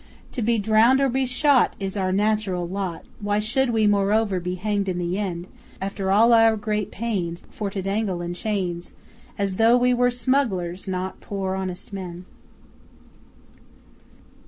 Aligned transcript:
To 0.31 0.41
be 0.41 0.57
drowned 0.57 0.99
or 0.99 1.09
be 1.09 1.27
shot 1.27 1.75
Is 1.79 1.95
our 1.95 2.11
natural 2.11 2.67
lot, 2.67 3.05
Why 3.19 3.37
should 3.37 3.69
we, 3.69 3.85
moreover, 3.85 4.39
be 4.39 4.55
hanged 4.55 4.89
in 4.89 4.97
the 4.97 5.19
end 5.19 5.45
After 5.79 6.09
all 6.09 6.33
our 6.33 6.57
great 6.57 6.89
pains 6.89 7.45
For 7.51 7.69
to 7.69 7.83
dangle 7.83 8.19
in 8.19 8.33
chains, 8.33 8.93
As 9.37 9.57
though 9.57 9.77
we 9.77 9.93
were 9.93 10.09
smugglers, 10.09 10.87
not 10.87 11.19
poor 11.21 11.53
honest 11.53 11.93
men? 11.93 12.25